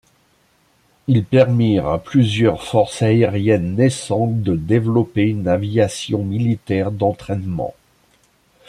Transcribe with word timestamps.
Ils 1.07 1.23
permirent 1.23 1.87
à 1.87 1.99
plusieurs 1.99 2.63
forces 2.63 3.03
aériennes 3.03 3.75
naissantes 3.75 4.41
de 4.41 4.55
développer 4.55 5.25
une 5.29 5.47
aviation 5.47 6.23
militaire 6.25 6.89
d'entraînement. 6.91 7.75